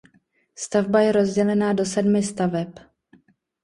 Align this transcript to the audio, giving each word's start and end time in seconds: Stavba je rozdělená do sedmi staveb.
Stavba 0.55 0.99
je 1.01 1.11
rozdělená 1.11 1.73
do 1.73 1.85
sedmi 1.85 2.23
staveb. 2.23 2.79